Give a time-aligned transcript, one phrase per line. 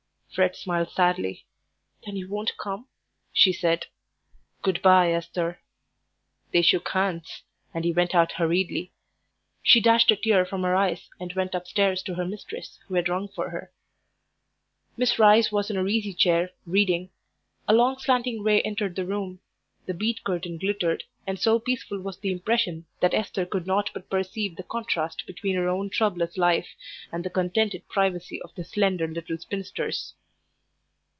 [0.33, 1.45] Fred smiled sadly.
[2.05, 2.87] "Then you won't come?"
[3.33, 3.87] she said.
[4.61, 5.59] "Good bye, Esther."
[6.53, 7.43] They shook hands,
[7.73, 8.93] and he went out hurriedly.
[9.61, 13.09] She dashed a tear from her eyes, and went upstairs to her mistress, who had
[13.09, 13.73] rung for her.
[14.95, 17.09] Miss Rice was in her easy chair, reading.
[17.67, 19.41] A long, slanting ray entered the room;
[19.85, 24.09] the bead curtain glittered, and so peaceful was the impression that Esther could not but
[24.09, 26.69] perceive the contrast between her own troublous life
[27.11, 30.13] and the contented privacy of this slender little spinster's.